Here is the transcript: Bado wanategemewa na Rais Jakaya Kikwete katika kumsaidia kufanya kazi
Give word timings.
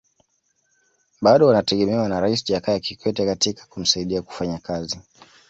Bado 1.21 1.47
wanategemewa 1.47 2.07
na 2.09 2.19
Rais 2.19 2.43
Jakaya 2.45 2.79
Kikwete 2.79 3.25
katika 3.25 3.65
kumsaidia 3.65 4.21
kufanya 4.21 4.57
kazi 4.59 4.99